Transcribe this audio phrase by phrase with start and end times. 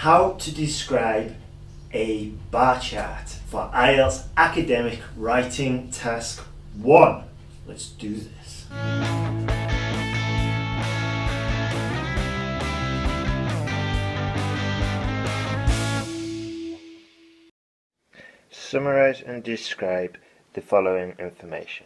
[0.00, 1.36] how to describe
[1.92, 6.42] a bar chart for IELTS Academic Writing Task
[6.78, 7.22] 1.
[7.66, 8.66] Let's do this.
[18.50, 20.16] Summarize and describe
[20.54, 21.84] the following information.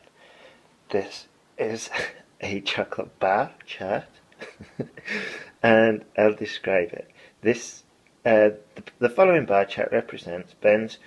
[0.90, 1.26] This
[1.58, 1.90] is
[2.40, 4.06] a chocolate bar chart
[5.64, 7.10] and I'll describe it.
[7.42, 7.83] This
[8.24, 10.98] uh, the, the, following bar chart represents Ben's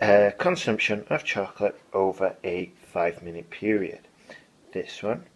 [0.00, 4.00] uh, consumption of chocolate over a five minute period.
[4.72, 5.26] This one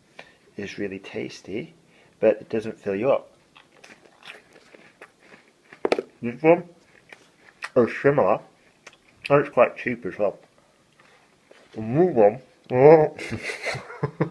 [0.57, 1.75] is really tasty,
[2.19, 3.31] but it doesn't fill you up.
[6.23, 6.65] This one
[7.77, 8.41] is similar,
[9.29, 10.39] and it's quite cheap as well.
[11.73, 12.41] This one,
[12.73, 13.15] oh.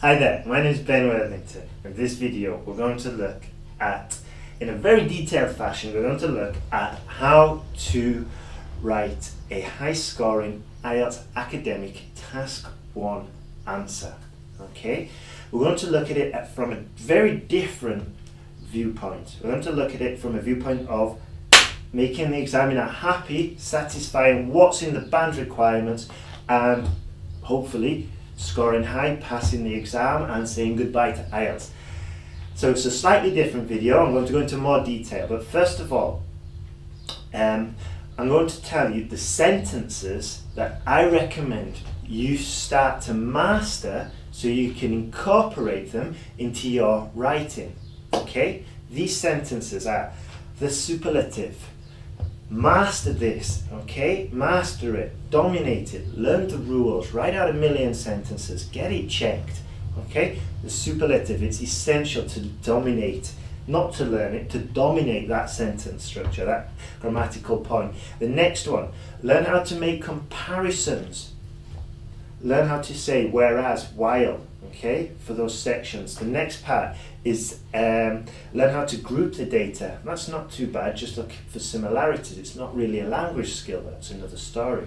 [0.00, 1.68] Hi there, my name is Ben Worthington.
[1.84, 3.42] In this video, we're going to look
[3.80, 4.19] at,
[4.60, 8.26] in a very detailed fashion, we're going to look at how to
[8.82, 13.26] write a high scoring IELTS academic task 1
[13.66, 14.14] answer.
[14.60, 15.08] Okay,
[15.50, 18.06] we're going to look at it from a very different
[18.60, 19.36] viewpoint.
[19.42, 21.18] We're going to look at it from a viewpoint of
[21.92, 26.08] making the examiner happy, satisfying what's in the band requirements,
[26.48, 26.86] and
[27.42, 31.70] hopefully scoring high, passing the exam, and saying goodbye to IELTS.
[32.60, 34.04] So it's a slightly different video.
[34.04, 36.22] I'm going to go into more detail, but first of all,
[37.32, 37.74] um,
[38.18, 44.48] I'm going to tell you the sentences that I recommend you start to master so
[44.48, 47.74] you can incorporate them into your writing.
[48.12, 48.66] Okay?
[48.90, 50.12] These sentences are
[50.58, 51.56] the superlative,
[52.50, 54.28] Master this, okay?
[54.32, 59.60] Master it, dominate it, learn the rules, write out a million sentences, get it checked,
[60.06, 60.38] okay?
[60.62, 63.32] The superlative, it's essential to dominate,
[63.66, 66.70] not to learn it, to dominate that sentence structure, that
[67.00, 67.94] grammatical point.
[68.18, 68.88] The next one,
[69.22, 71.32] learn how to make comparisons.
[72.42, 76.16] Learn how to say whereas, while, okay, for those sections.
[76.16, 78.24] The next part is um,
[78.54, 79.98] learn how to group the data.
[80.04, 82.38] That's not too bad, just look for similarities.
[82.38, 84.86] It's not really a language skill, that's another story.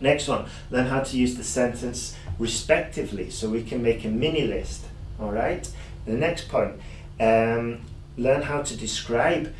[0.00, 4.46] Next one, learn how to use the sentence respectively so we can make a mini
[4.46, 4.84] list.
[5.20, 5.68] All right.
[6.04, 6.74] The next point,
[7.20, 7.80] um,
[8.16, 9.54] learn how to describe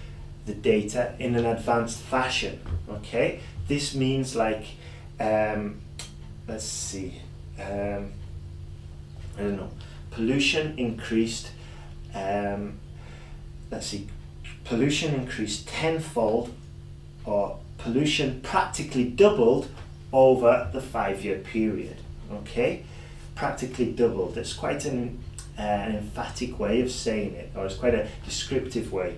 [0.47, 2.61] the data in an advanced fashion.
[2.89, 3.41] Okay.
[3.69, 4.67] This means like,
[5.19, 5.81] um,
[6.47, 7.21] let's see.
[7.59, 8.13] Um,
[9.39, 9.71] I don't know,
[10.11, 11.51] pollution increased,
[12.15, 12.79] um,
[13.71, 14.09] let's see,
[14.65, 16.55] pollution increased tenfold
[17.25, 19.69] or pollution practically doubled
[20.15, 21.97] over the five year period.
[22.33, 22.85] Okay,
[23.35, 24.39] practically doubled.
[24.39, 25.19] It's quite an,
[25.59, 29.17] uh, an emphatic way of saying it, or it's quite a descriptive way.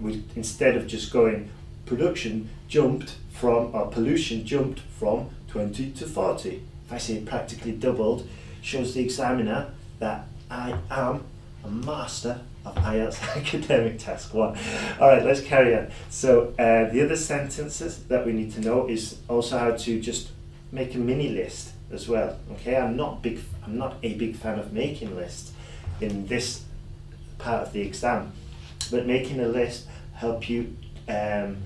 [0.00, 1.50] We, instead of just going,
[1.86, 6.62] production jumped from, or pollution jumped from 20 to 40.
[6.86, 8.26] If I say practically doubled,
[8.62, 11.24] shows the examiner that I am
[11.64, 14.58] a master of IELTS academic task one.
[15.00, 15.90] All right, let's carry on.
[16.10, 20.30] So uh, the other sentences that we need to know is also how to just
[20.72, 22.38] make a mini list as well.
[22.52, 23.40] Okay, I'm not big.
[23.64, 25.52] I'm not a big fan of making lists
[26.00, 26.64] in this
[27.38, 28.32] part of the exam,
[28.90, 30.76] but making a list help you
[31.08, 31.58] um,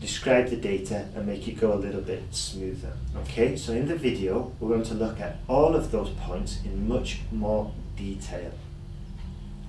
[0.00, 2.92] describe the data and make it go a little bit smoother.
[3.22, 6.88] Okay, so in the video, we're going to look at all of those points in
[6.88, 8.52] much more detail.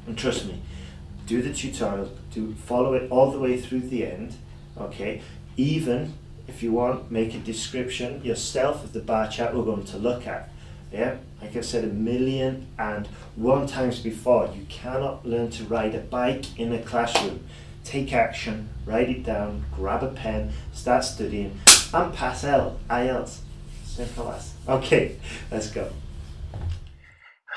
[0.07, 0.62] And trust me,
[1.28, 4.35] do the tutorial, do follow it all the way through the end,
[4.78, 5.22] okay?
[5.56, 6.13] Even
[6.48, 10.28] if you want, make a description yourself of the bar chart we're going to look
[10.28, 10.50] at.
[10.92, 15.96] Yeah, like I said a million and one times before, you cannot learn to ride
[15.96, 17.44] a bike in a classroom
[17.84, 21.59] take action, write it down, grab a pen, start studying,
[21.94, 23.40] and pass L, IELTS.
[23.86, 24.54] Simple as.
[24.68, 25.18] Okay,
[25.52, 25.92] let's go.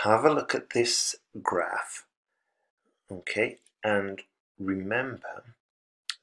[0.03, 2.05] Have a look at this graph,
[3.11, 4.21] okay, and
[4.59, 5.45] remember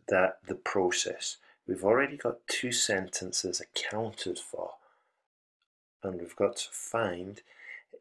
[0.09, 1.37] that the process,
[1.67, 4.71] we've already got two sentences accounted for,
[6.03, 7.41] and we've got to find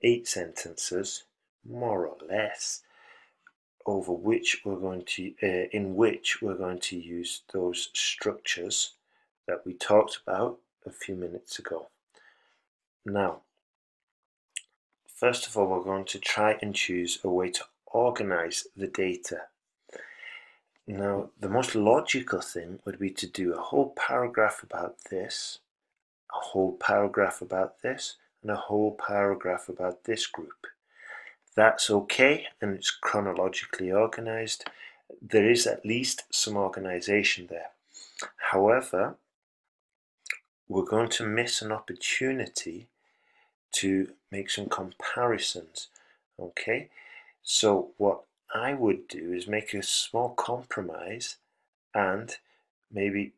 [0.02, 1.24] eight sentences,
[1.68, 2.82] more or less,
[3.86, 8.94] over which we're going to uh, in which we're going to use those structures
[9.46, 11.88] that we talked about a few minutes ago.
[13.04, 13.40] Now,
[15.06, 19.42] first of all, we're going to try and choose a way to organize the data.
[20.86, 25.60] Now, the most logical thing would be to do a whole paragraph about this,
[26.32, 30.66] a whole paragraph about this, and a whole paragraph about this group.
[31.54, 34.64] That's okay and it's chronologically organized.
[35.20, 37.70] there is at least some organization there.
[38.50, 39.16] However,
[40.68, 42.88] we're going to miss an opportunity
[43.72, 45.88] to make some comparisons.
[46.40, 46.88] Okay,
[47.42, 48.22] so what
[48.54, 51.36] I would do is make a small compromise
[51.94, 52.36] and
[52.90, 53.32] maybe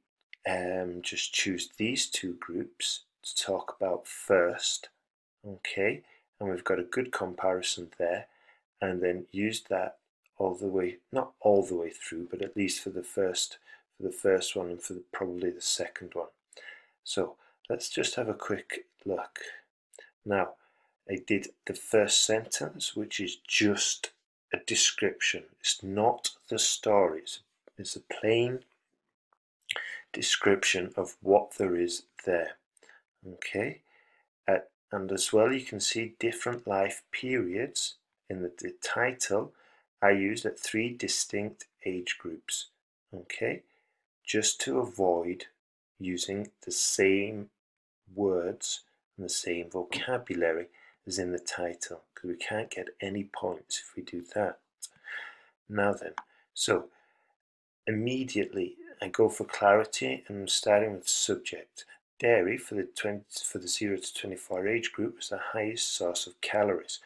[0.48, 4.88] um, just choose these two groups to talk about first.
[5.46, 6.02] Okay,
[6.40, 8.26] and we've got a good comparison there,
[8.80, 9.98] and then use that
[10.38, 13.58] all the way, not all the way through, but at least for the first,
[13.96, 16.28] for the first one and for the, probably the second one.
[17.04, 17.36] So
[17.68, 19.38] let's just have a quick look.
[20.24, 20.54] Now,
[21.08, 24.10] I did the first sentence, which is just
[24.54, 25.44] a description.
[25.60, 27.20] It's not the story.
[27.20, 27.40] It's,
[27.76, 28.60] it's a plain
[30.12, 32.52] description of what there is there.
[33.26, 33.80] Okay,
[34.46, 34.58] uh,
[34.92, 37.94] and as well you can see different life periods
[38.30, 39.52] in the, the title
[40.00, 42.66] are used at three distinct age groups.
[43.12, 43.62] Okay,
[44.24, 45.46] just to avoid
[45.98, 47.48] using the same
[48.14, 48.82] words
[49.16, 50.66] and the same vocabulary
[51.06, 54.58] as in the title because we can't get any points if we do that.
[55.68, 56.12] Now then,
[56.52, 56.86] so
[57.86, 61.84] immediately I go for clarity and I'm starting with subject.
[62.18, 66.26] Dairy for the 20, for the 0 to 24 age group is the highest source
[66.26, 67.00] of calories.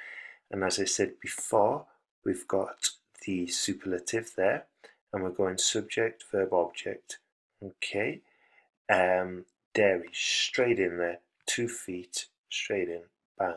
[0.50, 1.86] And as I said before,
[2.24, 2.90] we've got
[3.24, 4.64] the superlative there
[5.12, 7.18] and we're going subject, verb, object.
[7.62, 8.20] Okay.
[8.90, 9.44] Um,
[9.74, 13.02] dairy straight in there, two feet straight in,
[13.38, 13.54] bang.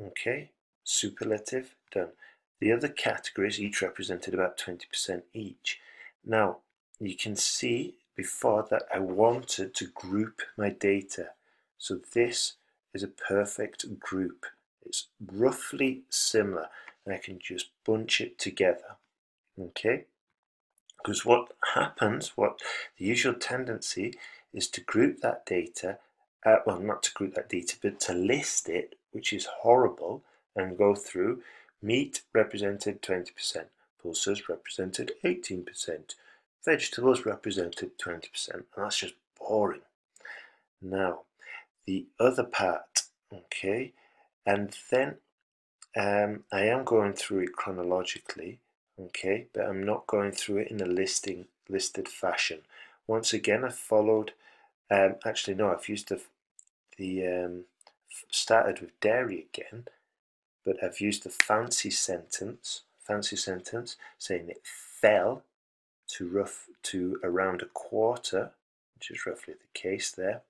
[0.00, 0.50] Okay.
[0.82, 2.10] Superlative, done.
[2.60, 5.80] The other categories each represented about 20% each.
[6.24, 6.58] Now,
[7.00, 11.30] you can see before that I wanted to group my data.
[11.78, 12.54] So this
[12.92, 14.46] is a perfect group.
[14.86, 16.68] It's roughly similar
[17.04, 18.96] and I can just bunch it together.
[19.60, 20.04] Okay?
[20.98, 22.60] Because what happens, what
[22.98, 24.14] the usual tendency
[24.52, 25.98] is to group that data,
[26.46, 30.22] uh, well, not to group that data, but to list it, which is horrible,
[30.56, 31.42] and go through
[31.80, 33.64] meat represented 20%,
[34.02, 36.14] pulses represented 18%,
[36.64, 39.82] vegetables represented 20%, and that's just boring.
[40.82, 41.20] Now,
[41.86, 43.02] the other part,
[43.32, 43.92] okay,
[44.46, 45.16] and then
[45.96, 48.58] um, I am going through it chronologically,
[49.00, 52.60] okay, but I'm not going through it in a listing listed fashion.
[53.06, 54.32] Once again, I followed.
[54.90, 56.20] Um, actually, no, I've used the
[56.96, 57.64] the um,
[58.30, 59.84] started with dairy again,
[60.64, 65.42] but I've used the fancy sentence, fancy sentence saying it fell
[66.08, 68.52] to rough to around a quarter,
[68.94, 70.42] which is roughly the case there.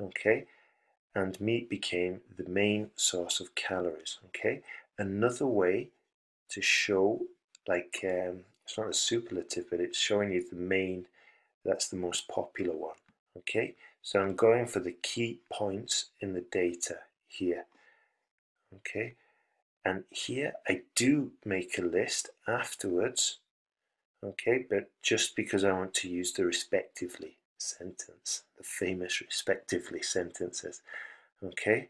[0.00, 0.46] Okay,
[1.14, 4.18] and meat became the main source of calories.
[4.26, 4.62] Okay,
[4.98, 5.88] another way
[6.50, 7.22] to show,
[7.66, 11.06] like, um, it's not a superlative, but it's showing you the main,
[11.64, 12.96] that's the most popular one.
[13.38, 13.74] Okay,
[14.06, 17.64] so I'm going for the key points in the data here.
[18.72, 19.14] Okay,
[19.84, 23.38] and here I do make a list afterwards.
[24.22, 30.82] Okay but just because I want to use the respectively sentence the famous respectively sentences.
[31.42, 31.88] Okay.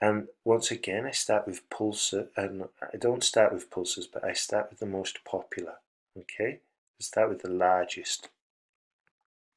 [0.00, 4.24] And once again I start with pulses uh, and I don't start with pulses but
[4.24, 5.74] I start with the most popular.
[6.18, 6.60] Okay.
[6.98, 8.30] I start with the largest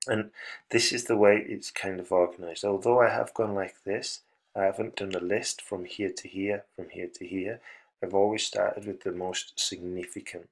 [0.08, 0.32] and
[0.70, 2.64] this is the way it's kind of organized.
[2.64, 4.22] Although I have gone like this
[4.58, 7.62] I haven't done a list from here to here from here to here.
[8.02, 10.50] I've always started with the most significant.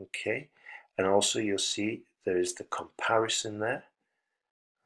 [0.00, 0.48] Okay?
[0.96, 3.84] And also you'll see there is the comparison there.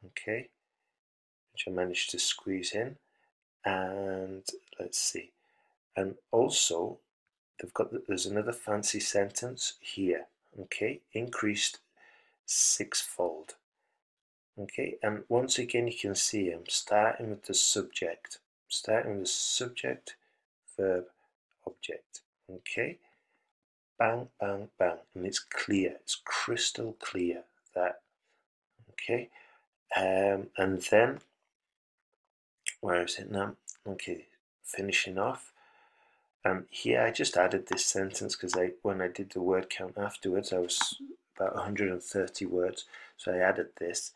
[0.06, 0.48] Okay?
[1.52, 2.96] Which I managed to squeeze in.
[3.64, 4.42] And
[4.80, 5.30] let's see.
[5.96, 6.98] And also
[7.60, 10.26] they've got there's another fancy sentence here.
[10.60, 11.02] Okay?
[11.12, 11.78] Increased
[12.46, 13.54] sixfold
[14.60, 18.38] okay and once again you can see I'm starting with the subject.
[18.68, 20.16] Starting with subject
[20.76, 21.04] verb
[21.66, 22.20] object.
[22.50, 22.98] Okay?
[23.98, 27.44] Bang, bang, bang, and it's clear, it's crystal clear
[27.76, 28.00] that,
[28.90, 29.28] okay,
[29.96, 31.20] um, and then,
[32.80, 33.54] where is it now?
[33.86, 34.26] Okay,
[34.64, 35.52] finishing off,
[36.44, 39.96] um, here I just added this sentence because I, when I did the word count
[39.96, 41.00] afterwards, I was
[41.36, 44.10] about 130 words, so I added this.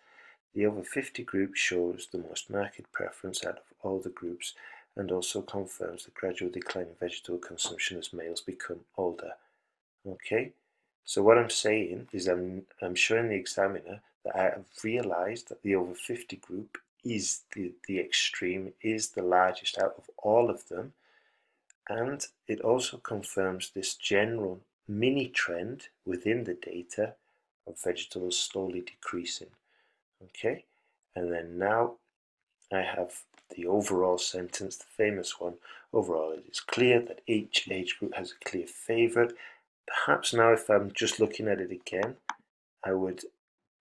[0.55, 4.55] The over 50 group shows the most marked preference out of all the groups
[4.97, 9.33] and also confirms the gradual decline in vegetable consumption as males become older.
[10.07, 10.53] Okay,
[11.05, 15.63] so what I'm saying is I'm, I'm showing the examiner that I have realized that
[15.63, 20.69] the over 50 group is the, the extreme, is the largest out of all of
[20.69, 20.93] them.
[21.89, 27.15] And it also confirms this general mini trend within the data
[27.67, 29.49] of vegetables slowly decreasing.
[30.25, 30.65] Okay,
[31.15, 31.95] and then now
[32.73, 33.23] I have
[33.55, 35.55] the overall sentence, the famous one.
[35.93, 39.35] Overall, it is clear that each age group has a clear favorite.
[39.87, 42.17] Perhaps now, if I'm just looking at it again,
[42.85, 43.23] I would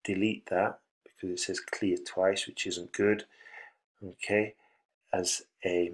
[0.04, 3.24] delete that because it says clear twice, which isn't good.
[4.04, 4.54] Okay,
[5.12, 5.92] as a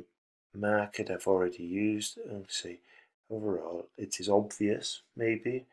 [0.54, 2.80] market I've already used, let's see,
[3.30, 5.66] overall, it is obvious, maybe.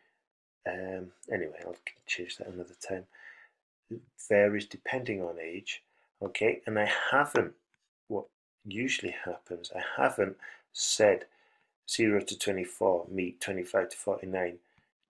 [0.68, 3.06] Um, anyway, I'll change that another time.
[4.30, 5.82] Varies depending on age.
[6.22, 7.54] Okay, and I haven't,
[8.08, 8.26] what
[8.66, 10.38] usually happens, I haven't
[10.74, 11.26] said
[11.90, 14.58] 0 to 24, meat, 25 to 49,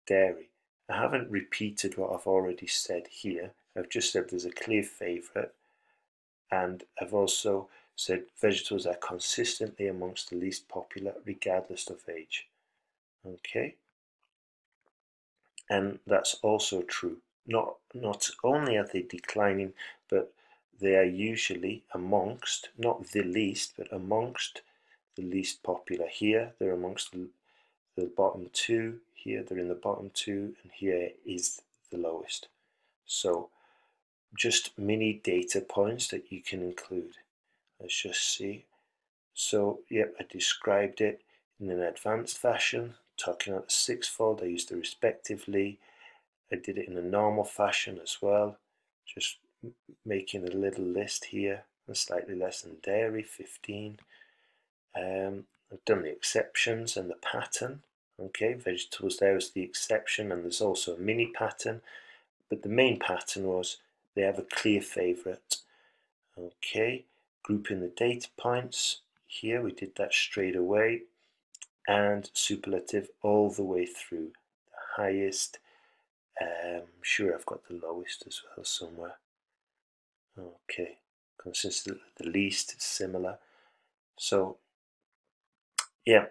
[0.06, 0.50] dairy.
[0.90, 3.52] I haven't repeated what I've already said here.
[3.76, 5.52] I've just said there's a clear favourite,
[6.52, 12.48] and I've also said vegetables are consistently amongst the least popular regardless of age.
[13.26, 13.76] Okay?
[15.70, 17.18] And that's also true.
[17.48, 19.74] Not, not only are they declining,
[20.10, 20.34] but
[20.80, 24.62] they are usually amongst, not the least, but amongst
[25.16, 26.08] the least popular.
[26.08, 27.28] Here, they're amongst the,
[27.96, 29.00] the bottom two.
[29.14, 30.56] Here, they're in the bottom two.
[30.62, 32.48] And here is the lowest.
[33.06, 33.50] So,
[34.36, 37.14] just mini data points that you can include.
[37.80, 38.66] Let's just see.
[39.34, 41.22] So, yep, I described it
[41.60, 44.42] in an advanced fashion, talking about the sixfold.
[44.42, 45.80] I used the respectively.
[46.52, 48.58] I did it in a normal fashion as well,
[49.06, 49.38] just
[50.06, 54.00] making a little list here, and slightly less than dairy, 15.
[54.96, 57.82] Um, I've done the exceptions and the pattern.
[58.20, 61.82] Okay, vegetables there is the exception, and there's also a mini pattern,
[62.50, 63.78] but the main pattern was
[64.16, 65.58] they have a clear favorite.
[66.38, 67.06] Okay,
[67.44, 69.02] grouping the data points.
[69.28, 71.04] Here we did that straight away,
[71.88, 74.32] and superlative all the way through.
[74.72, 75.60] The highest,
[76.42, 79.16] um, sure I've got the lowest as well somewhere.
[80.38, 80.98] Okay,
[81.42, 83.40] consistent the least, similar.
[84.18, 84.58] So,
[86.06, 86.26] yeah,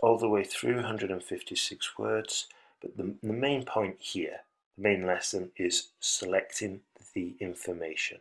[0.00, 2.46] all the way through 156 words.
[2.80, 4.40] But the, the main point here,
[4.76, 6.80] the main lesson is selecting
[7.14, 8.18] the information.